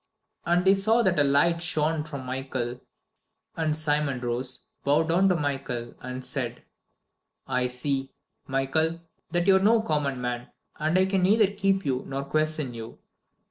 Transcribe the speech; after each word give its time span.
And 0.47 0.65
they 0.65 0.73
saw 0.73 1.03
that 1.03 1.19
a 1.19 1.23
light 1.23 1.61
shone 1.61 2.03
from 2.03 2.25
Michael. 2.25 2.81
And 3.55 3.77
Simon 3.77 4.19
rose, 4.19 4.69
bowed 4.83 5.09
down 5.09 5.29
to 5.29 5.35
Michael, 5.35 5.93
and 6.01 6.25
said: 6.25 6.63
"I 7.45 7.67
see, 7.67 8.09
Michael, 8.47 9.01
that 9.29 9.45
you 9.45 9.57
are 9.57 9.59
no 9.59 9.83
common 9.83 10.19
man, 10.19 10.47
and 10.79 10.97
I 10.97 11.05
can 11.05 11.21
neither 11.21 11.45
keep 11.53 11.85
you 11.85 12.03
nor 12.07 12.23
question 12.23 12.73
you. 12.73 12.97